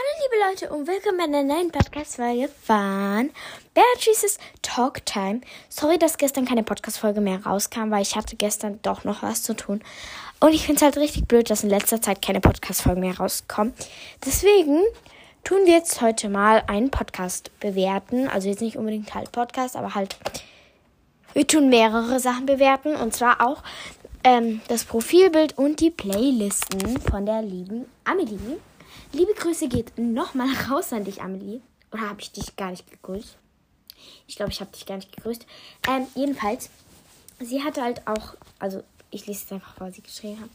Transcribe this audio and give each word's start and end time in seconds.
Hallo 0.00 0.22
liebe 0.22 0.44
Leute 0.48 0.74
und 0.74 0.86
willkommen 0.86 1.18
bei 1.18 1.24
einer 1.24 1.42
neuen 1.42 1.70
Podcast-Folge 1.70 2.48
von 2.62 3.28
Beatrice's 3.74 4.38
Talk 4.62 5.04
Time. 5.04 5.42
Sorry, 5.68 5.98
dass 5.98 6.16
gestern 6.16 6.46
keine 6.46 6.62
Podcast-Folge 6.62 7.20
mehr 7.20 7.44
rauskam, 7.44 7.90
weil 7.90 8.00
ich 8.00 8.16
hatte 8.16 8.34
gestern 8.36 8.78
doch 8.80 9.04
noch 9.04 9.22
was 9.22 9.42
zu 9.42 9.52
tun. 9.52 9.82
Und 10.38 10.54
ich 10.54 10.64
finde 10.64 10.76
es 10.76 10.82
halt 10.82 10.96
richtig 10.96 11.28
blöd, 11.28 11.50
dass 11.50 11.64
in 11.64 11.68
letzter 11.68 12.00
Zeit 12.00 12.22
keine 12.22 12.40
Podcast-Folgen 12.40 13.02
mehr 13.02 13.18
rauskommen. 13.18 13.74
Deswegen 14.24 14.80
tun 15.44 15.66
wir 15.66 15.74
jetzt 15.74 16.00
heute 16.00 16.30
mal 16.30 16.62
einen 16.66 16.90
Podcast 16.90 17.50
bewerten. 17.60 18.26
Also 18.26 18.48
jetzt 18.48 18.62
nicht 18.62 18.78
unbedingt 18.78 19.14
halt 19.14 19.32
Podcast, 19.32 19.76
aber 19.76 19.94
halt 19.94 20.16
wir 21.34 21.46
tun 21.46 21.68
mehrere 21.68 22.20
Sachen 22.20 22.46
bewerten. 22.46 22.96
Und 22.96 23.14
zwar 23.14 23.46
auch 23.46 23.62
ähm, 24.24 24.62
das 24.68 24.84
Profilbild 24.84 25.58
und 25.58 25.80
die 25.80 25.90
Playlisten 25.90 26.98
von 27.02 27.26
der 27.26 27.42
lieben 27.42 27.84
Amelie. 28.04 28.60
Liebe 29.12 29.34
Grüße 29.34 29.68
geht 29.68 29.98
nochmal 29.98 30.48
raus 30.70 30.92
an 30.92 31.04
dich, 31.04 31.20
Amelie. 31.22 31.60
Oder 31.92 32.08
habe 32.08 32.20
ich 32.20 32.32
dich 32.32 32.56
gar 32.56 32.70
nicht 32.70 32.90
gegrüßt? 32.90 33.36
Ich 34.26 34.36
glaube, 34.36 34.52
ich 34.52 34.60
habe 34.60 34.70
dich 34.70 34.86
gar 34.86 34.96
nicht 34.96 35.14
gegrüßt. 35.14 35.46
Ähm, 35.88 36.06
jedenfalls, 36.14 36.70
sie 37.40 37.62
hatte 37.62 37.82
halt 37.82 38.06
auch, 38.06 38.34
also 38.58 38.82
ich 39.10 39.26
lese 39.26 39.40
jetzt 39.40 39.52
einfach, 39.52 39.78
was 39.78 39.96
sie 39.96 40.02
geschrieben 40.02 40.40
hat, 40.40 40.50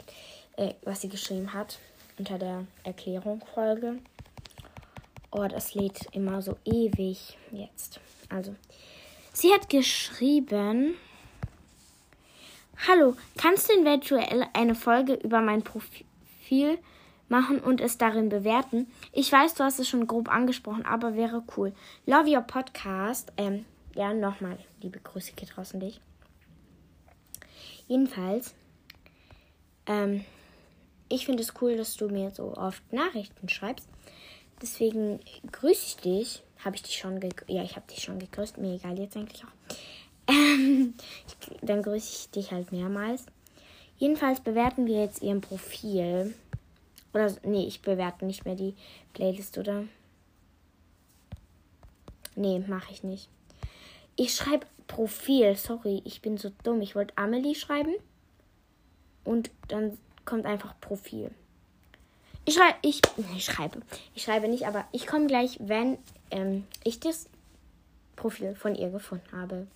äh, 0.58 0.74
was 0.84 1.02
sie 1.02 1.10
geschrieben 1.10 1.54
hat 1.54 1.80
unter 2.18 2.40
der 2.40 2.66
Erklärung-Folge. 2.84 4.00
Oh, 5.32 5.48
das 5.48 5.74
lädt 5.74 6.00
immer 6.14 6.42
so 6.42 6.56
ewig 6.64 7.38
jetzt. 7.52 8.00
Also, 8.30 8.56
sie 9.34 9.54
hat 9.54 9.70
geschrieben, 9.70 10.96
Hallo, 12.88 13.16
kannst 13.38 13.70
du 13.70 13.74
eventuell 13.74 14.46
eine 14.54 14.76
Folge 14.76 15.14
über 15.14 15.42
mein 15.42 15.64
Profil 15.64 16.78
machen 17.30 17.60
und 17.60 17.82
es 17.82 17.98
darin 17.98 18.30
bewerten. 18.30 18.88
Ich 19.12 19.32
weiß, 19.32 19.56
du 19.56 19.64
hast 19.64 19.80
es 19.80 19.90
schon 19.90 20.08
grob 20.08 20.30
angesprochen, 20.30 20.86
aber 20.86 21.16
wäre 21.16 21.44
cool. 21.58 21.74
Love 22.06 22.30
your 22.30 22.42
podcast. 22.42 23.32
Ähm, 23.38 23.66
ja, 23.96 24.14
nochmal, 24.14 24.58
liebe 24.82 25.00
Grüße 25.00 25.34
geht 25.34 25.58
raus 25.58 25.74
an 25.74 25.80
dich. 25.80 26.00
Jedenfalls, 27.88 28.54
ähm, 29.86 30.26
ich 31.10 31.26
finde 31.26 31.44
es 31.44 31.54
cool, 31.62 31.78
dass 31.78 31.96
du 31.98 32.10
mir 32.10 32.32
so 32.32 32.56
oft 32.56 32.82
Nachrichten 32.92 33.48
schreibst. 33.50 33.88
Deswegen 34.62 35.20
grüße 35.52 35.86
ich 35.88 35.96
dich. 35.98 36.44
Habe 36.64 36.76
ich 36.76 36.84
dich 36.84 36.98
schon? 36.98 37.20
Ja, 37.48 37.64
ich 37.64 37.76
habe 37.76 37.86
dich 37.88 38.04
schon 38.04 38.18
gegrüßt. 38.18 38.58
Mir 38.58 38.76
egal 38.76 38.98
jetzt 39.00 39.16
eigentlich 39.18 39.44
auch. 39.44 39.48
Ähm, 40.28 40.96
dann 41.62 41.84
grüße 41.84 42.10
ich 42.12 42.30
dich 42.32 42.52
halt 42.52 42.72
mehrmals. 42.72 43.28
Jedenfalls 43.98 44.40
bewerten 44.40 44.88
wir 44.88 45.02
jetzt 45.02 45.22
ihren 45.22 45.40
Profil. 45.40 46.34
Oder, 47.16 47.34
nee, 47.44 47.66
ich 47.66 47.82
bewerte 47.82 48.26
nicht 48.26 48.44
mehr 48.44 48.56
die 48.56 48.76
Playlist, 49.14 49.58
oder? 49.58 49.86
Nee, 52.36 52.60
mache 52.60 52.92
ich 52.92 53.04
nicht. 53.04 53.30
Ich 54.18 54.36
schreibe 54.36 54.68
Profil. 54.88 55.56
Sorry, 55.56 56.02
ich 56.04 56.22
bin 56.22 56.38
so 56.38 56.52
dumm. 56.64 56.82
Ich 56.82 56.94
wollte 56.94 57.18
Amelie 57.18 57.56
schreiben. 57.56 57.96
Und 59.24 59.50
dann 59.70 59.98
kommt 60.26 60.46
einfach 60.46 60.78
Profil. 60.82 61.32
Ich 62.44 62.56
schreibe, 62.56 62.78
ich, 62.82 63.02
ich 63.34 63.46
schreibe, 63.46 63.82
ich 64.14 64.24
schreibe 64.24 64.50
nicht, 64.50 64.68
aber 64.68 64.86
ich 64.92 65.08
komme 65.08 65.28
gleich, 65.28 65.58
wenn 65.62 65.98
ähm, 66.32 66.68
ich 66.84 67.00
das 67.00 67.30
Profil 68.18 68.56
von 68.56 68.76
ihr 68.76 68.90
gefunden 68.90 69.32
habe. 69.32 69.68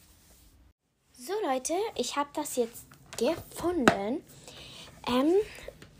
So 1.14 1.34
Leute, 1.46 1.74
ich 1.96 2.18
habe 2.18 2.30
das 2.34 2.58
jetzt 2.58 2.86
gefunden. 3.18 4.22
Ähm, 5.08 5.34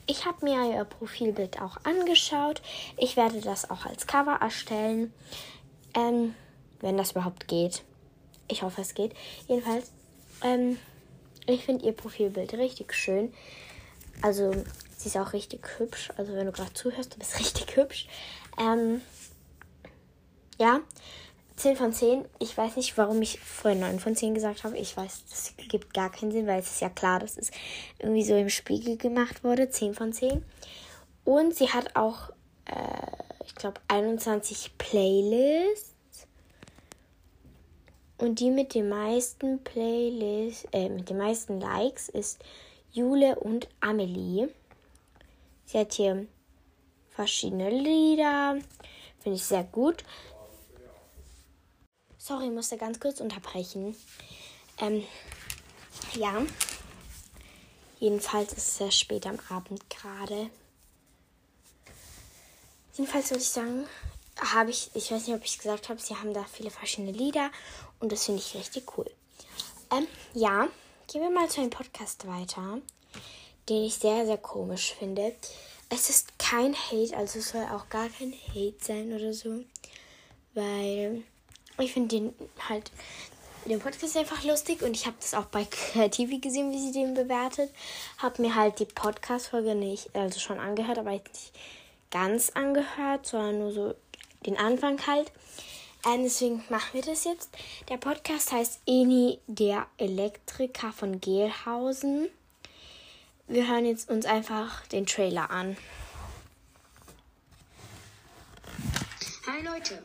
ich 0.10 0.26
habe 0.26 0.44
mir 0.44 0.76
ihr 0.76 0.84
Profilbild 0.86 1.62
auch 1.62 1.78
angeschaut. 1.84 2.64
Ich 2.98 3.16
werde 3.16 3.42
das 3.42 3.70
auch 3.70 3.86
als 3.86 4.08
Cover 4.08 4.40
erstellen. 4.42 5.14
Ähm, 5.94 6.34
wenn 6.80 6.98
das 6.98 7.12
überhaupt 7.12 7.48
geht. 7.48 7.84
Ich 8.48 8.64
hoffe, 8.64 8.82
es 8.82 8.96
geht. 8.96 9.14
Jedenfalls, 9.48 9.92
ähm, 10.42 10.80
ich 11.46 11.64
finde 11.64 11.86
ihr 11.86 11.92
Profilbild 11.92 12.54
richtig 12.54 12.94
schön. 12.96 13.32
Also, 14.24 14.52
sie 14.98 15.10
ist 15.10 15.18
auch 15.18 15.34
richtig 15.34 15.62
hübsch. 15.78 16.10
Also, 16.18 16.34
wenn 16.34 16.48
du 16.48 16.52
gerade 16.54 16.74
zuhörst, 16.74 17.14
du 17.14 17.20
bist 17.20 17.40
richtig 17.40 17.76
hübsch. 17.76 18.08
Ähm, 18.60 19.02
ja, 20.60 20.80
10 21.60 21.76
von 21.76 21.92
10. 21.92 22.26
Ich 22.40 22.58
weiß 22.58 22.78
nicht, 22.78 22.98
warum 22.98 23.22
ich 23.22 23.38
vorher 23.42 23.80
9 23.80 24.00
von 24.00 24.16
10 24.16 24.34
gesagt 24.34 24.64
habe. 24.64 24.78
Ich 24.78 24.96
weiß, 24.96 25.26
das 25.30 25.54
gibt 25.58 25.94
gar 25.94 26.10
keinen 26.10 26.32
Sinn, 26.32 26.48
weil 26.48 26.62
es 26.62 26.72
ist 26.72 26.82
ja 26.82 26.90
klar, 26.90 27.20
dass 27.20 27.38
es 27.38 27.52
irgendwie 28.00 28.24
so 28.24 28.34
im 28.34 28.50
Spiegel 28.50 28.96
gemacht 28.96 29.44
wurde. 29.44 29.70
10 29.70 29.94
von 29.94 30.14
10. 30.14 30.44
Und 31.26 31.54
sie 31.54 31.68
hat 31.70 31.98
auch, 31.98 32.30
äh, 32.66 33.44
ich 33.46 33.56
glaube, 33.56 33.82
21 33.90 34.78
Playlists. 34.78 35.94
Und 38.18 38.40
die 38.40 38.52
mit 38.52 38.74
den 38.74 38.88
meisten 38.88 39.62
Playlists, 39.62 40.66
äh, 40.72 40.88
mit 40.88 41.10
den 41.10 41.18
meisten 41.18 41.60
Likes 41.60 42.08
ist 42.08 42.40
Jule 42.94 43.38
und 43.38 43.68
Amelie. 43.82 44.48
Sie 45.66 45.78
hat 45.78 45.92
hier 45.92 46.26
verschiedene 47.10 47.70
Lieder. 47.70 48.60
Finde 49.20 49.36
ich 49.36 49.44
sehr 49.44 49.66
gut. 49.66 50.06
Sorry, 52.30 52.52
musste 52.52 52.78
ganz 52.78 53.00
kurz 53.00 53.22
unterbrechen. 53.22 53.96
Ähm, 54.78 55.04
ja. 56.14 56.46
Jedenfalls 58.00 58.54
ist 58.54 58.68
es 58.68 58.78
sehr 58.78 58.92
spät 58.92 59.26
am 59.26 59.40
Abend 59.50 59.90
gerade. 59.90 60.52
Jedenfalls 62.94 63.32
würde 63.32 63.42
ich 63.42 63.50
sagen, 63.50 63.88
habe 64.38 64.70
ich, 64.70 64.92
ich 64.94 65.12
weiß 65.12 65.26
nicht, 65.26 65.36
ob 65.36 65.44
ich 65.44 65.54
es 65.54 65.58
gesagt 65.58 65.90
habe, 65.90 66.00
sie 66.00 66.16
haben 66.18 66.36
da 66.36 66.44
viele 66.44 66.70
verschiedene 66.70 67.14
Lieder 67.14 67.50
und 68.00 68.12
das 68.12 68.26
finde 68.26 68.42
ich 68.42 68.54
richtig 68.54 68.96
cool. 68.96 69.10
Ähm, 69.92 70.06
ja, 70.36 70.68
gehen 71.12 71.24
wir 71.24 71.32
mal 71.32 71.50
zu 71.50 71.62
einem 71.62 71.72
Podcast 71.72 72.28
weiter, 72.28 72.80
den 73.70 73.86
ich 73.86 73.96
sehr, 73.96 74.28
sehr 74.28 74.38
komisch 74.38 74.94
finde. 74.94 75.36
Es 75.90 76.12
ist 76.12 76.38
kein 76.38 76.76
Hate, 76.76 77.18
also 77.18 77.40
es 77.40 77.50
soll 77.50 77.64
auch 77.64 77.90
gar 77.90 78.08
kein 78.08 78.36
Hate 78.54 78.78
sein 78.86 79.14
oder 79.14 79.34
so, 79.34 79.64
weil 80.54 81.24
ich 81.84 81.94
finde 81.94 82.10
den 82.10 82.34
halt, 82.68 82.92
den 83.66 83.80
Podcast 83.80 84.18
einfach 84.18 84.44
lustig 84.44 84.82
und 84.82 84.96
ich 84.96 85.06
habe 85.06 85.18
das 85.20 85.34
auch 85.34 85.46
bei 85.46 85.64
TV 85.66 86.40
gesehen, 86.40 86.72
wie 86.72 86.80
sie 86.80 86.92
den 86.92 87.14
bewertet. 87.14 87.72
Habe 88.18 88.42
mir 88.42 88.56
halt 88.56 88.80
die 88.80 88.86
Podcast-Folge 88.86 89.76
nicht, 89.76 90.16
also 90.16 90.40
schon 90.40 90.60
angehört, 90.60 90.98
aber 90.98 91.12
nicht 91.12 91.52
ganz 92.12 92.50
angehört, 92.50 93.28
sondern 93.28 93.60
nur 93.60 93.72
so 93.72 93.96
den 94.46 94.58
Anfang 94.58 95.00
halt. 95.06 95.32
Ähm, 96.06 96.24
deswegen 96.24 96.64
machen 96.70 96.94
wir 96.94 97.02
das 97.02 97.26
jetzt. 97.26 97.50
Der 97.90 97.98
Podcast 97.98 98.52
heißt 98.52 98.82
Eni, 98.86 99.40
der 99.48 99.86
Elektriker 99.98 100.94
von 100.94 101.20
Gelhausen. 101.20 102.30
Wir 103.48 103.68
hören 103.68 103.86
jetzt 103.86 104.10
uns 104.10 104.26
einfach 104.26 104.86
den 104.88 105.06
Trailer 105.06 105.52
an. 105.52 105.76
Hi 109.46 109.62
Leute, 109.64 110.02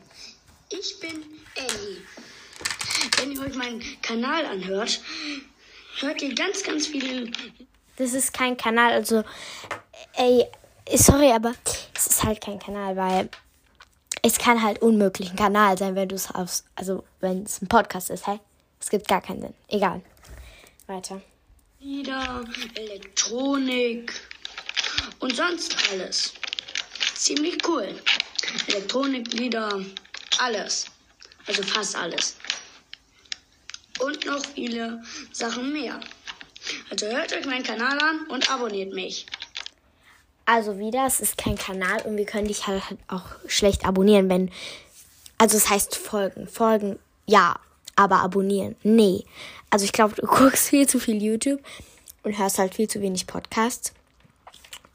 ich 0.79 1.01
bin 1.01 1.23
Ellie. 1.55 2.03
Wenn 3.19 3.33
ihr 3.33 3.41
euch 3.41 3.55
meinen 3.55 3.83
Kanal 4.03 4.45
anhört, 4.47 5.01
hört 6.01 6.23
ihr 6.23 6.35
ganz, 6.35 6.63
ganz 6.63 6.87
viele. 6.87 7.31
Das 7.97 8.13
ist 8.13 8.33
kein 8.33 8.57
Kanal, 8.57 8.93
also, 8.93 9.25
ey, 10.15 10.47
sorry, 10.97 11.31
aber 11.31 11.55
es 11.95 12.07
ist 12.09 12.25
halt 12.25 12.41
kein 12.41 12.59
Kanal, 12.59 12.97
weil 12.97 13.29
es 14.23 14.39
kann 14.39 14.63
halt 14.63 14.83
unmöglich 14.83 15.31
ein 15.31 15.37
Kanal 15.37 15.79
sein, 15.79 15.95
wenn 15.95 16.09
du 16.09 16.17
es 16.17 16.31
aufs, 16.35 16.65
also 16.75 17.05
wenn 17.21 17.45
es 17.45 17.63
ein 17.63 17.69
Podcast 17.69 18.11
ist, 18.11 18.27
hä? 18.27 18.41
Es 18.81 18.91
gibt 18.91 19.09
gar 19.09 19.21
keinen 19.21 19.41
Sinn. 19.43 19.55
Egal. 19.69 20.03
Weiter. 20.87 21.21
Lieder, 21.81 22.45
Elektronik 22.75 24.13
und 25.21 25.37
sonst 25.37 25.77
alles. 25.91 26.35
Ziemlich 27.15 27.67
cool. 27.69 27.95
Elektronik, 28.67 29.33
Lieder, 29.33 29.85
alles. 30.41 30.87
Also 31.47 31.63
fast 31.63 31.97
alles. 31.97 32.37
Und 34.01 34.25
noch 34.27 34.45
viele 34.45 35.03
Sachen 35.33 35.73
mehr. 35.73 36.01
Also 36.91 37.07
hört 37.07 37.33
euch 37.33 37.45
meinen 37.47 37.65
Kanal 37.65 37.99
an 37.99 38.27
und 38.29 38.51
abonniert 38.51 38.93
mich. 38.93 39.27
Also 40.47 40.79
wieder, 40.79 41.07
es 41.07 41.21
ist 41.21 41.39
kein 41.39 41.57
Kanal 41.57 42.03
und 42.03 42.17
wir 42.17 42.27
können 42.27 42.49
dich 42.49 42.67
halt 42.67 42.83
auch 43.09 43.25
schlecht 43.47 43.87
abonnieren, 43.87 44.29
wenn. 44.29 44.51
Also 45.39 45.57
es 45.57 45.71
heißt 45.71 45.97
folgen. 45.97 46.49
Folgen, 46.49 46.99
ja, 47.27 47.57
aber 47.97 48.21
abonnieren. 48.21 48.77
Nee. 48.83 49.25
Also 49.71 49.85
ich 49.85 49.93
glaube, 49.93 50.15
du 50.15 50.27
guckst 50.27 50.69
viel 50.69 50.89
zu 50.89 50.99
viel 50.99 51.23
YouTube 51.23 51.61
und 52.23 52.39
hörst 52.39 52.59
halt 52.59 52.75
viel 52.75 52.89
zu 52.89 53.01
wenig 53.01 53.27
Podcasts. 53.27 53.93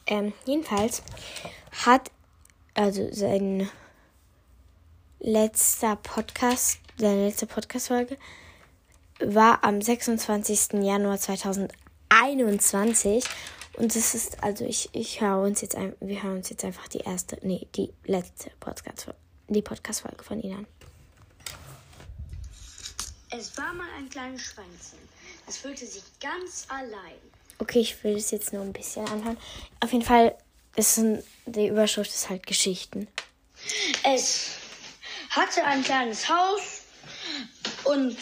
Ähm, 0.05 0.33
jedenfalls 0.45 1.03
hat 1.85 2.11
also 2.73 3.09
sein 3.11 3.69
letzter 5.19 5.97
Podcast, 5.97 6.79
seine 6.97 7.27
letzte 7.27 7.45
Podcast-Folge 7.45 8.17
war 9.19 9.63
am 9.63 9.81
26. 9.81 10.81
Januar 10.81 11.19
2021 11.19 13.25
Und 13.73 13.95
es 13.95 14.15
ist, 14.15 14.43
also 14.43 14.65
ich, 14.65 14.89
ich 14.93 15.21
höre 15.21 15.41
uns 15.41 15.61
jetzt 15.61 15.75
ein, 15.75 15.95
wir 15.99 16.23
hören 16.23 16.37
uns 16.37 16.49
jetzt 16.49 16.63
einfach 16.63 16.87
die 16.87 16.99
erste, 16.99 17.37
nee, 17.41 17.67
die 17.75 17.91
letzte 18.05 18.49
Podcast, 18.59 19.07
die 19.47 19.61
Podcast-Folge 19.61 20.23
von 20.23 20.41
ihnen 20.41 20.59
an. 20.59 20.67
Es 23.31 23.55
war 23.57 23.73
mal 23.73 23.87
ein 23.97 24.09
kleines 24.09 24.41
Schweinchen. 24.41 24.97
Es 25.47 25.57
fühlte 25.57 25.85
sich 25.85 26.03
ganz 26.19 26.65
allein. 26.69 27.19
Okay, 27.59 27.79
ich 27.79 28.03
will 28.03 28.15
es 28.15 28.31
jetzt 28.31 28.53
nur 28.53 28.63
ein 28.63 28.73
bisschen 28.73 29.07
anhören. 29.07 29.37
Auf 29.81 29.91
jeden 29.91 30.05
Fall 30.05 30.35
ist 30.75 30.97
ein, 30.97 31.21
die 31.45 31.67
Überschrift 31.67 32.09
ist 32.09 32.29
halt 32.29 32.47
Geschichten. 32.47 33.07
Es 34.03 34.51
hatte 35.29 35.63
ein 35.63 35.83
kleines 35.83 36.27
Haus 36.29 36.81
und 37.83 38.17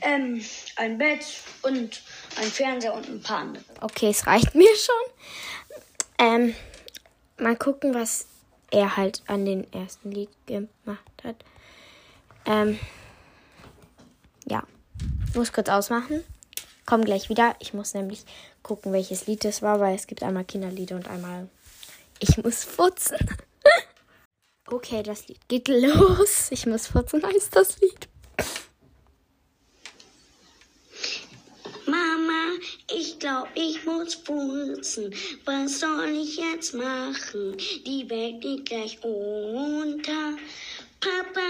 ähm, 0.00 0.44
ein 0.76 0.98
Bett 0.98 1.24
und 1.62 2.02
ein 2.36 2.50
Fernseher 2.50 2.94
und 2.94 3.08
ein 3.08 3.22
paar 3.22 3.38
andere. 3.38 3.64
Okay, 3.80 4.10
es 4.10 4.26
reicht 4.26 4.54
mir 4.54 4.70
schon. 4.76 6.26
Ähm, 6.26 6.54
mal 7.38 7.56
gucken, 7.56 7.94
was 7.94 8.26
er 8.70 8.96
halt 8.96 9.22
an 9.26 9.44
den 9.44 9.72
ersten 9.72 10.10
Lied 10.10 10.30
gemacht 10.46 11.12
hat. 11.22 11.36
Ähm, 12.46 12.78
ja, 14.46 14.62
muss 15.34 15.52
kurz 15.52 15.68
ausmachen. 15.68 16.24
Komm 16.86 17.04
gleich 17.04 17.28
wieder. 17.28 17.56
Ich 17.60 17.72
muss 17.72 17.94
nämlich 17.94 18.24
gucken, 18.62 18.92
welches 18.92 19.26
Lied 19.26 19.44
das 19.44 19.62
war, 19.62 19.80
weil 19.80 19.94
es 19.94 20.06
gibt 20.06 20.22
einmal 20.22 20.44
Kinderlieder 20.44 20.96
und 20.96 21.08
einmal 21.08 21.48
Ich 22.18 22.36
muss 22.36 22.64
futzen. 22.64 23.16
okay, 24.74 25.02
das 25.02 25.28
Lied 25.28 25.40
geht 25.48 25.68
los. 25.68 26.48
Ich 26.50 26.66
muss 26.66 26.88
futzen 26.88 27.22
heißt 27.24 27.54
das 27.54 27.80
Lied. 27.80 28.08
Mama, 31.86 32.58
ich 32.92 33.18
glaub, 33.18 33.48
ich 33.54 33.84
muss 33.84 34.14
furzen. 34.14 35.14
Was 35.44 35.80
soll 35.80 36.08
ich 36.08 36.36
jetzt 36.36 36.74
machen? 36.74 37.56
Die 37.86 38.08
Welt 38.08 38.40
geht 38.40 38.66
gleich 38.66 38.98
unter. 39.02 40.36
Papa, 41.00 41.40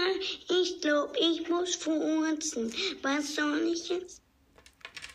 ich 0.49 0.81
glaub, 0.81 1.15
ich 1.17 1.47
muss 1.49 1.75
furzen. 1.75 2.73
Was 3.01 3.35
soll 3.35 3.71
ich 3.71 3.89
jetzt? 3.89 4.21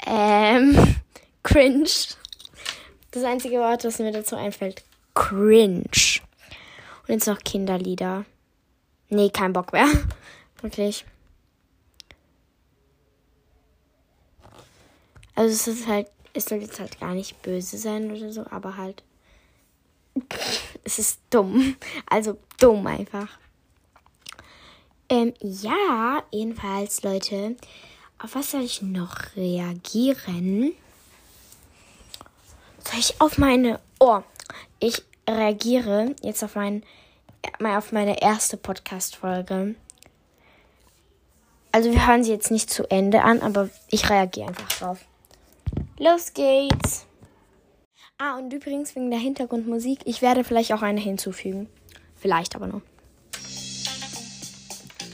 Ähm, 0.06 0.96
cringe. 1.42 1.90
Das 3.10 3.24
einzige 3.24 3.58
Wort, 3.58 3.84
das 3.84 3.98
mir 3.98 4.12
dazu 4.12 4.36
einfällt. 4.36 4.82
Cringe. 5.14 6.20
Und 7.10 7.14
jetzt 7.14 7.26
noch 7.26 7.40
Kinderlieder. 7.40 8.24
Nee, 9.08 9.30
kein 9.30 9.52
Bock 9.52 9.72
mehr. 9.72 9.88
Wirklich. 10.62 11.04
Also 15.34 15.52
es 15.52 15.66
ist 15.66 15.88
halt, 15.88 16.06
es 16.34 16.44
soll 16.44 16.58
jetzt 16.58 16.78
halt 16.78 17.00
gar 17.00 17.12
nicht 17.14 17.42
böse 17.42 17.78
sein 17.78 18.12
oder 18.12 18.32
so, 18.32 18.46
aber 18.48 18.76
halt. 18.76 19.02
Es 20.84 21.00
ist 21.00 21.20
dumm. 21.30 21.74
Also 22.08 22.38
dumm 22.60 22.86
einfach. 22.86 23.40
Ähm, 25.08 25.34
ja, 25.40 26.22
jedenfalls, 26.30 27.02
Leute. 27.02 27.56
Auf 28.20 28.36
was 28.36 28.52
soll 28.52 28.62
ich 28.62 28.82
noch 28.82 29.34
reagieren? 29.34 30.74
Soll 32.84 33.00
ich 33.00 33.20
auf 33.20 33.36
meine. 33.36 33.80
Oh, 33.98 34.20
ich 34.78 35.02
reagiere 35.28 36.14
jetzt 36.22 36.44
auf 36.44 36.54
mein, 36.54 36.84
mal 37.60 37.76
auf 37.76 37.92
meine 37.92 38.22
erste 38.22 38.56
Podcast-Folge. 38.56 39.74
Also 41.72 41.92
wir 41.92 42.06
hören 42.06 42.24
sie 42.24 42.32
jetzt 42.32 42.50
nicht 42.50 42.70
zu 42.70 42.90
Ende 42.90 43.22
an, 43.22 43.42
aber 43.42 43.68
ich 43.90 44.10
reagiere 44.10 44.48
einfach 44.48 44.68
drauf. 44.68 45.04
Los 45.98 46.32
geht's! 46.32 47.06
Ah, 48.18 48.36
und 48.36 48.52
übrigens 48.52 48.94
wegen 48.96 49.10
der 49.10 49.20
Hintergrundmusik, 49.20 50.00
ich 50.04 50.20
werde 50.20 50.44
vielleicht 50.44 50.72
auch 50.72 50.82
eine 50.82 51.00
hinzufügen. 51.00 51.68
Vielleicht 52.16 52.56
aber 52.56 52.66
nur. 52.66 52.82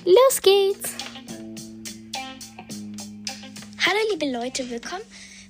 Los 0.04 0.40
geht's! 0.42 0.92
Hallo 3.84 3.98
liebe 4.10 4.32
Leute, 4.32 4.68
willkommen 4.70 5.04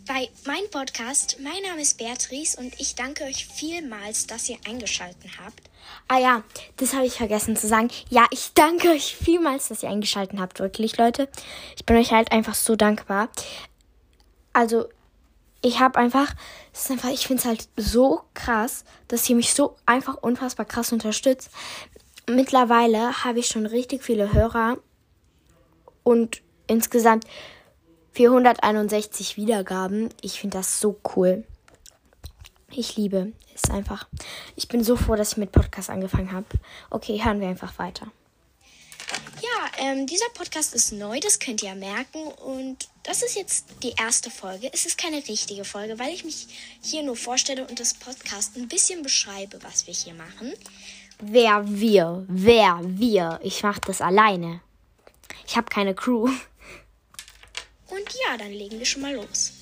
bei 0.06 0.28
meinem 0.46 0.70
Podcast. 0.70 1.38
Mein 1.40 1.62
Name 1.68 1.82
ist 1.82 1.98
Beatrice 1.98 2.56
und 2.58 2.78
ich 2.78 2.94
danke 2.94 3.24
euch 3.24 3.46
vielmals, 3.46 4.26
dass 4.26 4.48
ihr 4.48 4.56
eingeschaltet 4.66 5.30
habt. 5.42 5.68
Ah 6.06 6.18
ja, 6.18 6.44
das 6.76 6.94
habe 6.94 7.06
ich 7.06 7.14
vergessen 7.14 7.56
zu 7.56 7.66
sagen. 7.66 7.90
Ja, 8.08 8.26
ich 8.30 8.52
danke 8.54 8.90
euch 8.90 9.16
vielmals, 9.16 9.68
dass 9.68 9.82
ihr 9.82 9.88
eingeschaltet 9.88 10.38
habt, 10.38 10.60
wirklich, 10.60 10.96
Leute. 10.96 11.28
Ich 11.76 11.84
bin 11.84 11.96
euch 11.96 12.12
halt 12.12 12.30
einfach 12.30 12.54
so 12.54 12.76
dankbar. 12.76 13.30
Also, 14.52 14.88
ich 15.60 15.80
habe 15.80 15.98
einfach, 15.98 16.34
einfach, 16.88 17.10
ich 17.10 17.26
finde 17.26 17.40
es 17.40 17.46
halt 17.46 17.68
so 17.76 18.22
krass, 18.34 18.84
dass 19.08 19.28
ihr 19.28 19.34
mich 19.34 19.54
so 19.54 19.76
einfach 19.86 20.16
unfassbar 20.16 20.66
krass 20.66 20.92
unterstützt. 20.92 21.50
Mittlerweile 22.28 23.24
habe 23.24 23.40
ich 23.40 23.48
schon 23.48 23.66
richtig 23.66 24.04
viele 24.04 24.32
Hörer 24.32 24.78
und 26.04 26.42
insgesamt 26.68 27.24
461 28.16 29.36
Wiedergaben. 29.36 30.08
Ich 30.22 30.40
finde 30.40 30.56
das 30.56 30.80
so 30.80 30.98
cool. 31.14 31.44
Ich 32.70 32.96
liebe 32.96 33.32
es 33.54 33.70
einfach. 33.70 34.08
Ich 34.56 34.68
bin 34.68 34.82
so 34.82 34.96
froh, 34.96 35.16
dass 35.16 35.32
ich 35.32 35.36
mit 35.36 35.52
Podcast 35.52 35.90
angefangen 35.90 36.32
habe. 36.32 36.46
Okay, 36.88 37.22
hören 37.22 37.42
wir 37.42 37.48
einfach 37.48 37.78
weiter. 37.78 38.10
Ja, 39.42 39.84
ähm, 39.84 40.06
dieser 40.06 40.30
Podcast 40.32 40.74
ist 40.74 40.92
neu, 40.92 41.20
das 41.20 41.38
könnt 41.38 41.62
ihr 41.62 41.74
merken. 41.74 42.22
Und 42.42 42.88
das 43.02 43.22
ist 43.22 43.36
jetzt 43.36 43.66
die 43.82 43.92
erste 43.98 44.30
Folge. 44.30 44.70
Es 44.72 44.86
ist 44.86 44.96
keine 44.96 45.18
richtige 45.18 45.64
Folge, 45.64 45.98
weil 45.98 46.14
ich 46.14 46.24
mich 46.24 46.48
hier 46.80 47.02
nur 47.02 47.16
vorstelle 47.16 47.66
und 47.66 47.78
das 47.78 47.92
Podcast 47.92 48.56
ein 48.56 48.66
bisschen 48.66 49.02
beschreibe, 49.02 49.62
was 49.62 49.86
wir 49.86 49.92
hier 49.92 50.14
machen. 50.14 50.54
Wer 51.20 51.62
wir? 51.68 52.24
Wer 52.28 52.80
wir? 52.82 53.40
Ich 53.42 53.62
mache 53.62 53.82
das 53.82 54.00
alleine. 54.00 54.62
Ich 55.46 55.58
habe 55.58 55.68
keine 55.68 55.94
Crew. 55.94 56.30
Und 57.88 58.14
ja, 58.26 58.36
dann 58.36 58.52
legen 58.52 58.78
wir 58.78 58.86
schon 58.86 59.02
mal 59.02 59.14
los. 59.14 59.52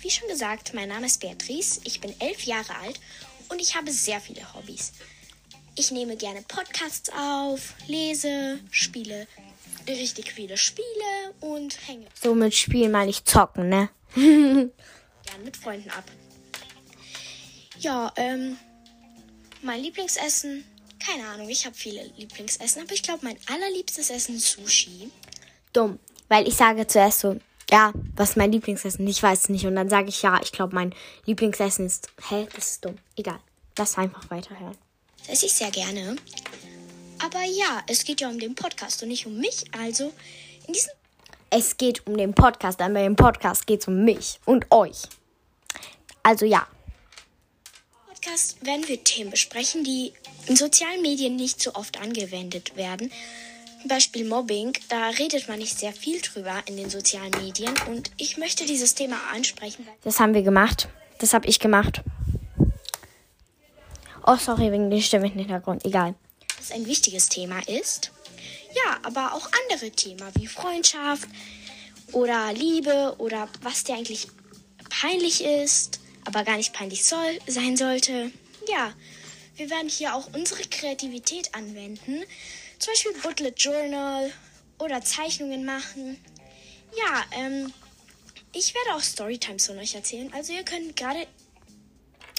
Wie 0.00 0.10
schon 0.10 0.28
gesagt, 0.28 0.74
mein 0.74 0.88
Name 0.88 1.06
ist 1.06 1.20
Beatrice, 1.20 1.80
ich 1.84 2.00
bin 2.00 2.14
elf 2.20 2.44
Jahre 2.44 2.74
alt 2.76 3.00
und 3.48 3.60
ich 3.60 3.76
habe 3.76 3.90
sehr 3.90 4.20
viele 4.20 4.54
Hobbys. 4.54 4.92
Ich 5.76 5.90
nehme 5.90 6.16
gerne 6.16 6.42
Podcasts 6.42 7.10
auf, 7.10 7.74
lese, 7.86 8.60
spiele 8.70 9.26
richtig 9.86 10.32
viele 10.32 10.56
Spiele 10.56 11.34
und 11.40 11.76
hänge 11.86 12.06
So 12.20 12.34
mit 12.34 12.54
Spielen 12.54 12.92
meine 12.92 13.10
ich 13.10 13.24
zocken, 13.24 13.68
ne? 13.68 13.90
gern 14.14 14.70
mit 15.44 15.56
Freunden 15.56 15.90
ab. 15.90 16.04
Ja, 17.78 18.12
ähm, 18.16 18.56
mein 19.62 19.82
Lieblingsessen, 19.82 20.64
keine 21.04 21.26
Ahnung, 21.28 21.48
ich 21.48 21.64
habe 21.66 21.74
viele 21.74 22.04
Lieblingsessen, 22.16 22.82
aber 22.82 22.92
ich 22.92 23.02
glaube, 23.02 23.24
mein 23.24 23.38
allerliebstes 23.46 24.10
Essen 24.10 24.36
ist 24.36 24.48
Sushi. 24.52 25.10
Dumm. 25.72 25.98
Weil 26.28 26.46
ich 26.46 26.54
sage 26.54 26.86
zuerst 26.86 27.20
so, 27.20 27.40
ja, 27.70 27.92
was 28.16 28.30
ist 28.30 28.36
mein 28.36 28.52
Lieblingsessen? 28.52 29.06
Ich 29.06 29.22
weiß 29.22 29.42
es 29.42 29.48
nicht. 29.48 29.66
Und 29.66 29.76
dann 29.76 29.88
sage 29.88 30.08
ich, 30.08 30.22
ja, 30.22 30.40
ich 30.42 30.52
glaube, 30.52 30.74
mein 30.74 30.94
Lieblingsessen 31.26 31.86
ist. 31.86 32.08
Hä? 32.28 32.46
Das 32.54 32.72
ist 32.72 32.84
dumm. 32.84 32.96
Egal. 33.16 33.38
Lass 33.78 33.96
einfach 33.96 34.28
weiterhören. 34.30 34.76
Das 35.18 35.28
esse 35.28 35.46
ich 35.46 35.52
sehr 35.52 35.70
gerne. 35.70 36.16
Aber 37.22 37.42
ja, 37.44 37.82
es 37.86 38.04
geht 38.04 38.20
ja 38.20 38.28
um 38.28 38.38
den 38.38 38.54
Podcast 38.54 39.02
und 39.02 39.08
nicht 39.08 39.26
um 39.26 39.38
mich. 39.38 39.64
Also, 39.78 40.12
in 40.66 40.72
diesem 40.72 40.92
Es 41.50 41.76
geht 41.76 42.06
um 42.06 42.16
den 42.16 42.34
Podcast, 42.34 42.80
aber 42.80 43.00
im 43.04 43.16
Podcast 43.16 43.66
geht 43.66 43.82
es 43.82 43.88
um 43.88 44.04
mich 44.04 44.40
und 44.44 44.66
euch. 44.70 45.02
Also 46.22 46.46
ja. 46.46 46.66
Podcast 48.06 48.64
werden 48.64 48.86
wir 48.88 49.02
Themen 49.02 49.30
besprechen, 49.30 49.84
die 49.84 50.12
in 50.46 50.56
sozialen 50.56 51.02
Medien 51.02 51.36
nicht 51.36 51.62
so 51.62 51.74
oft 51.74 52.00
angewendet 52.00 52.76
werden. 52.76 53.10
Beispiel 53.88 54.26
Mobbing, 54.26 54.72
da 54.88 55.08
redet 55.10 55.48
man 55.48 55.58
nicht 55.58 55.78
sehr 55.78 55.92
viel 55.92 56.20
drüber 56.20 56.62
in 56.66 56.76
den 56.76 56.90
sozialen 56.90 57.30
Medien 57.42 57.74
und 57.88 58.10
ich 58.16 58.36
möchte 58.36 58.66
dieses 58.66 58.94
Thema 58.94 59.16
ansprechen. 59.32 59.86
Das 60.04 60.20
haben 60.20 60.34
wir 60.34 60.42
gemacht. 60.42 60.88
Das 61.18 61.32
habe 61.34 61.46
ich 61.48 61.58
gemacht. 61.58 62.02
Oh, 64.26 64.36
sorry, 64.36 64.70
wegen 64.70 64.90
der 64.90 65.00
Stimme 65.00 65.26
im 65.26 65.38
Hintergrund. 65.38 65.84
Egal. 65.84 66.14
es 66.60 66.70
ein 66.72 66.86
wichtiges 66.86 67.28
Thema 67.28 67.60
ist. 67.66 68.12
Ja, 68.74 68.98
aber 69.02 69.34
auch 69.34 69.48
andere 69.64 69.90
Themen 69.90 70.22
wie 70.34 70.46
Freundschaft 70.46 71.28
oder 72.12 72.52
Liebe 72.52 73.14
oder 73.18 73.48
was 73.62 73.84
dir 73.84 73.94
eigentlich 73.94 74.28
peinlich 74.88 75.42
ist, 75.42 76.00
aber 76.24 76.44
gar 76.44 76.56
nicht 76.56 76.72
peinlich 76.72 77.04
soll, 77.04 77.38
sein 77.46 77.76
sollte. 77.76 78.30
Ja, 78.68 78.92
wir 79.56 79.70
werden 79.70 79.88
hier 79.88 80.14
auch 80.14 80.28
unsere 80.32 80.62
Kreativität 80.62 81.54
anwenden. 81.54 82.22
Zum 82.80 82.92
Beispiel 82.92 83.12
Bullet 83.22 83.54
Journal 83.56 84.32
oder 84.78 85.00
Zeichnungen 85.02 85.64
machen. 85.64 86.18
Ja, 86.96 87.22
ähm, 87.38 87.72
ich 88.52 88.74
werde 88.74 88.96
auch 88.96 89.02
Storytimes 89.02 89.68
von 89.68 89.78
euch 89.78 89.94
erzählen. 89.94 90.32
Also 90.34 90.52
ihr 90.52 90.64
könnt 90.64 90.96
gerade 90.96 91.26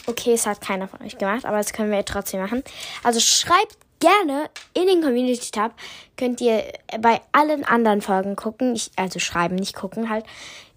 Okay, 0.08 0.34
es 0.34 0.48
hat 0.48 0.62
keiner 0.62 0.88
von 0.88 1.02
euch 1.02 1.18
gemacht, 1.18 1.46
aber 1.46 1.58
das 1.58 1.74
können 1.74 1.92
wir 1.92 2.04
trotzdem 2.04 2.42
machen. 2.42 2.64
Also 3.04 3.20
schreibt 3.20 3.78
gerne 4.00 4.50
in 4.74 4.88
den 4.88 5.02
Community 5.02 5.52
Tab. 5.52 5.76
Könnt 6.18 6.42
ihr 6.42 6.64
bei 7.00 7.22
allen 7.32 7.64
anderen 7.64 8.02
Folgen 8.02 8.36
gucken. 8.36 8.76
Ich, 8.76 8.92
also 8.96 9.20
schreiben, 9.20 9.56
nicht 9.56 9.76
gucken 9.76 10.10
halt. 10.10 10.26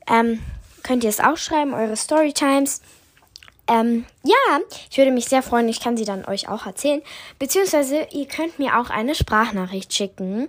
Ähm, 0.06 0.42
könnt 0.82 1.04
ihr 1.04 1.10
es 1.10 1.20
auch 1.20 1.38
schreiben, 1.38 1.72
eure 1.72 1.96
Storytimes. 1.96 2.82
Ähm, 3.66 4.04
ja, 4.22 4.60
ich 4.90 4.98
würde 4.98 5.10
mich 5.10 5.26
sehr 5.26 5.42
freuen. 5.42 5.68
Ich 5.68 5.80
kann 5.80 5.96
sie 5.96 6.04
dann 6.04 6.24
euch 6.26 6.48
auch 6.48 6.66
erzählen. 6.66 7.02
Beziehungsweise 7.38 8.06
ihr 8.12 8.26
könnt 8.26 8.58
mir 8.58 8.78
auch 8.78 8.90
eine 8.90 9.14
Sprachnachricht 9.14 9.92
schicken. 9.92 10.48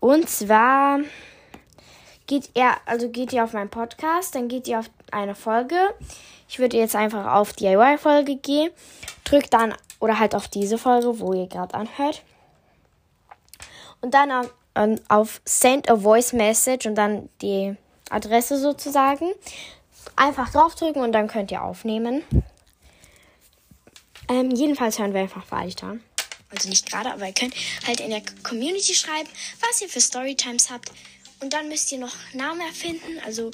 Und 0.00 0.28
zwar 0.28 1.00
geht 2.26 2.50
ihr, 2.54 2.72
also 2.86 3.08
geht 3.08 3.32
ihr 3.32 3.44
auf 3.44 3.52
meinen 3.52 3.70
Podcast, 3.70 4.34
dann 4.34 4.48
geht 4.48 4.68
ihr 4.68 4.78
auf 4.78 4.90
eine 5.10 5.34
Folge. 5.34 5.76
Ich 6.48 6.58
würde 6.58 6.76
jetzt 6.76 6.96
einfach 6.96 7.34
auf 7.34 7.52
DIY-Folge 7.52 8.36
gehen, 8.36 8.70
drückt 9.24 9.52
dann 9.52 9.74
oder 10.00 10.18
halt 10.18 10.34
auf 10.34 10.48
diese 10.48 10.78
Folge, 10.78 11.18
wo 11.20 11.32
ihr 11.32 11.46
gerade 11.46 11.74
anhört. 11.74 12.22
Und 14.00 14.14
dann 14.14 14.30
auf, 14.30 14.52
auf 15.08 15.40
Send 15.44 15.90
a 15.90 15.96
Voice 15.96 16.32
Message 16.32 16.86
und 16.86 16.94
dann 16.94 17.28
die 17.42 17.76
Adresse 18.10 18.58
sozusagen. 18.58 19.32
Einfach 20.16 20.50
draufdrücken 20.50 21.02
und 21.02 21.12
dann 21.12 21.28
könnt 21.28 21.50
ihr 21.50 21.62
aufnehmen. 21.62 22.24
Ähm, 24.28 24.50
jedenfalls 24.50 24.98
hören 24.98 25.14
wir 25.14 25.20
einfach 25.20 25.50
weiter. 25.50 25.98
Also 26.50 26.68
nicht 26.68 26.90
gerade, 26.90 27.12
aber 27.12 27.26
ihr 27.26 27.34
könnt 27.34 27.54
halt 27.86 28.00
in 28.00 28.10
der 28.10 28.22
Community 28.42 28.94
schreiben, 28.94 29.28
was 29.60 29.82
ihr 29.82 29.88
für 29.88 30.00
Storytimes 30.00 30.70
habt. 30.70 30.90
Und 31.40 31.52
dann 31.52 31.68
müsst 31.68 31.92
ihr 31.92 31.98
noch 31.98 32.14
Namen 32.32 32.60
erfinden. 32.60 33.20
Also 33.24 33.50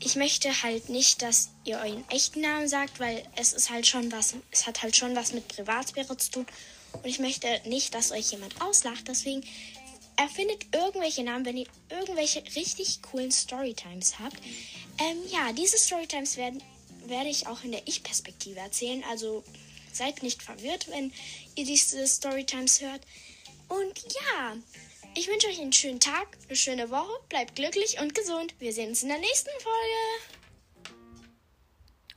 ich 0.00 0.16
möchte 0.16 0.62
halt 0.62 0.88
nicht, 0.88 1.22
dass 1.22 1.50
ihr 1.64 1.78
euren 1.78 2.04
echten 2.10 2.40
Namen 2.40 2.68
sagt, 2.68 3.00
weil 3.00 3.22
es 3.36 3.52
ist 3.52 3.70
halt 3.70 3.86
schon 3.86 4.10
was, 4.12 4.34
es 4.50 4.66
hat 4.66 4.82
halt 4.82 4.96
schon 4.96 5.14
was 5.16 5.32
mit 5.32 5.48
Privatsphäre 5.48 6.16
zu 6.16 6.30
tun. 6.30 6.46
Und 6.92 7.06
ich 7.06 7.18
möchte 7.18 7.46
nicht, 7.66 7.94
dass 7.94 8.12
euch 8.12 8.30
jemand 8.30 8.60
auslacht. 8.62 9.08
Deswegen 9.08 9.44
erfindet 10.18 10.66
irgendwelche 10.74 11.22
Namen, 11.22 11.46
wenn 11.46 11.56
ihr 11.56 11.66
irgendwelche 11.88 12.42
richtig 12.56 13.00
coolen 13.02 13.30
Storytimes 13.30 14.18
habt. 14.18 14.36
Ähm, 14.98 15.16
ja, 15.30 15.52
diese 15.52 15.78
Storytimes 15.78 16.36
werden, 16.36 16.62
werde 17.06 17.30
ich 17.30 17.46
auch 17.46 17.62
in 17.64 17.72
der 17.72 17.86
Ich-Perspektive 17.86 18.58
erzählen. 18.58 19.04
Also 19.08 19.44
seid 19.92 20.22
nicht 20.22 20.42
verwirrt, 20.42 20.88
wenn 20.90 21.12
ihr 21.54 21.64
diese 21.64 22.06
Storytimes 22.06 22.80
hört. 22.80 23.00
Und 23.68 23.98
ja, 24.12 24.56
ich 25.14 25.28
wünsche 25.28 25.46
euch 25.48 25.60
einen 25.60 25.72
schönen 25.72 26.00
Tag, 26.00 26.36
eine 26.48 26.56
schöne 26.56 26.90
Woche, 26.90 27.12
bleibt 27.28 27.54
glücklich 27.54 28.00
und 28.00 28.14
gesund. 28.14 28.54
Wir 28.58 28.72
sehen 28.72 28.90
uns 28.90 29.02
in 29.02 29.08
der 29.08 29.18
nächsten 29.18 29.50
Folge. 29.60 30.38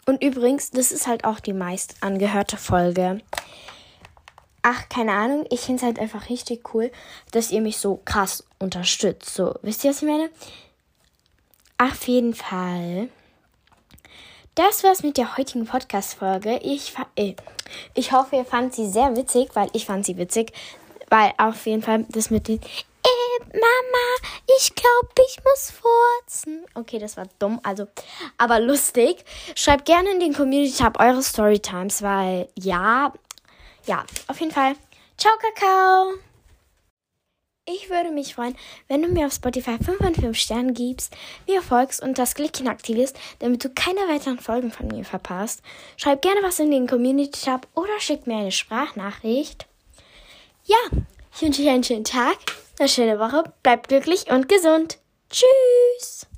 Und 0.08 0.24
übrigens, 0.24 0.72
das 0.72 0.92
ist 0.92 1.06
halt 1.06 1.24
auch 1.24 1.40
die 1.40 1.54
meist 1.54 1.96
angehörte 2.02 2.58
Folge. 2.58 3.22
Ach, 4.64 4.90
keine 4.90 5.14
Ahnung, 5.14 5.46
ich 5.50 5.62
finde 5.62 5.78
es 5.78 5.84
halt 5.84 6.00
einfach 6.00 6.30
richtig 6.30 6.74
cool, 6.74 6.92
dass 7.32 7.52
ihr 7.52 7.62
mich 7.62 7.78
so 7.78 8.00
krass 8.06 8.44
unterstützt. 8.60 9.34
So, 9.34 9.56
wisst 9.64 9.84
ihr, 9.84 9.90
was 9.90 10.02
ich 10.02 10.08
meine? 10.08 10.30
Auf 11.80 12.08
jeden 12.08 12.36
Fall. 12.36 13.10
Das 14.54 14.84
war's 14.84 15.02
mit 15.02 15.18
der 15.18 15.38
heutigen 15.38 15.66
Podcast-Folge. 15.66 16.60
Ich, 16.62 16.94
äh, 17.16 17.36
ich 17.96 18.12
hoffe, 18.12 18.36
ihr 18.36 18.46
fandet 18.46 18.76
sie 18.76 18.88
sehr 18.88 19.16
witzig, 19.16 19.50
weil 19.56 19.70
ich 19.74 19.86
fand 19.86 20.06
sie 20.06 20.18
witzig. 20.18 20.52
Weil 21.10 21.34
auf 21.38 21.66
jeden 21.66 21.82
Fall 21.82 22.06
das 22.10 22.30
mit 22.30 22.48
den 22.48 22.60
äh, 22.60 23.46
Mama, 23.54 24.32
ich 24.60 24.76
glaube, 24.76 25.10
ich 25.28 25.38
muss 25.44 25.72
furzen. 25.72 26.66
Okay, 26.76 27.00
das 27.00 27.18
war 27.18 27.28
dumm, 27.40 27.60
also, 27.64 27.88
aber 28.38 28.60
lustig. 28.60 29.26
Schreibt 29.56 29.86
gerne 29.86 30.12
in 30.12 30.20
den 30.20 30.34
Community-Tab 30.34 31.00
eure 31.00 31.24
Storytimes, 31.24 32.02
weil 32.02 32.48
ja, 32.60 33.12
ja, 33.86 34.06
auf 34.28 34.40
jeden 34.40 34.52
Fall. 34.52 34.76
Ciao, 35.18 35.34
Kakao. 35.40 36.14
Ich 37.66 37.90
würde 37.90 38.12
mich 38.12 38.34
freuen, 38.34 38.58
wenn 38.88 39.04
du 39.04 39.08
mir 39.08 39.28
auf 39.28 39.34
Spotify 39.34 39.78
5 39.78 39.98
von 39.98 40.16
5 40.16 40.38
Sternen 40.38 40.74
gibst, 40.74 41.16
mir 41.48 41.62
folgst 41.62 42.02
und 42.02 42.18
das 42.18 42.34
Glöckchen 42.34 42.68
aktivierst, 42.68 43.16
damit 43.40 43.64
du 43.64 43.70
keine 43.70 44.00
weiteren 44.10 44.40
Folgen 44.40 44.72
von 44.72 44.88
mir 44.88 45.06
verpasst. 45.06 45.62
Schreib 45.96 46.24
gerne 46.24 46.42
was 46.42 46.60
in 46.60 46.72
den 46.72 46.88
Community-Tab 46.88 47.68
oder 47.76 48.00
schick 48.00 48.26
mir 48.26 48.38
eine 48.38 48.52
Sprachnachricht. 48.52 49.68
Ja, 50.66 50.78
ich 51.36 51.42
wünsche 51.42 51.62
euch 51.62 51.70
einen 51.70 51.84
schönen 51.84 52.04
Tag, 52.04 52.38
eine 52.80 52.90
schöne 52.90 53.20
Woche, 53.20 53.44
bleibt 53.62 53.90
glücklich 53.90 54.30
und 54.32 54.50
gesund. 54.50 54.98
Tschüss! 55.30 56.31